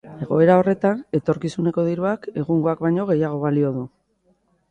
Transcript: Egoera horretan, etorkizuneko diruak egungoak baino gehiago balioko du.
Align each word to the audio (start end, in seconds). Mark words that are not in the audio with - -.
Egoera 0.25 0.53
horretan, 0.61 1.01
etorkizuneko 1.17 1.85
diruak 1.89 2.25
egungoak 2.43 2.83
baino 2.87 3.05
gehiago 3.13 3.39
balioko 3.45 3.77
du. 3.79 3.87